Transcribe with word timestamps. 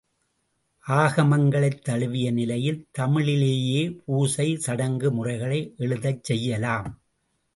ஆகமங்களைத் 0.87 1.81
தழுவிய 1.81 2.31
நிலையில் 2.31 2.87
தமிழிலேயே 2.99 3.83
பூசை, 4.05 4.55
சடங்கு 4.57 5.11
முறைகளை 5.11 5.73
எழுதச் 5.77 6.23
செய்யலாம். 6.23 6.89